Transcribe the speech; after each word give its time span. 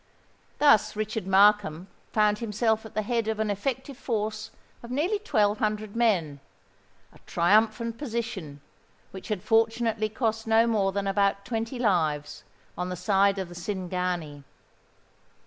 Thus 0.57 0.95
Richard 0.95 1.27
Markham 1.27 1.87
found 2.11 2.39
himself 2.39 2.87
at 2.87 2.95
the 2.95 3.03
head 3.03 3.27
of 3.27 3.39
an 3.39 3.51
effective 3.51 3.95
force 3.97 4.49
of 4.81 4.89
nearly 4.89 5.19
twelve 5.19 5.59
hundred 5.59 5.95
men—a 5.95 7.19
triumphant 7.27 7.99
position, 7.99 8.61
which 9.11 9.27
had 9.27 9.43
fortunately 9.43 10.09
cost 10.09 10.47
no 10.47 10.65
more 10.65 10.91
than 10.91 11.05
about 11.05 11.45
twenty 11.45 11.77
lives 11.77 12.43
on 12.75 12.89
the 12.89 12.95
side 12.95 13.37
of 13.37 13.47
the 13.47 13.53
Cingani. 13.53 14.43